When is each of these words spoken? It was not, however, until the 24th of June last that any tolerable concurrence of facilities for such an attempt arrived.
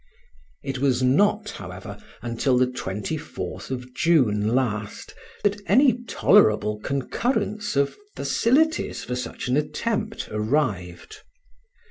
It 0.63 0.79
was 0.79 1.03
not, 1.03 1.51
however, 1.51 2.01
until 2.23 2.57
the 2.57 2.65
24th 2.65 3.69
of 3.69 3.93
June 3.93 4.55
last 4.55 5.13
that 5.43 5.61
any 5.67 5.93
tolerable 6.05 6.79
concurrence 6.79 7.75
of 7.75 7.95
facilities 8.15 9.03
for 9.03 9.15
such 9.15 9.47
an 9.47 9.57
attempt 9.57 10.27
arrived. 10.31 11.17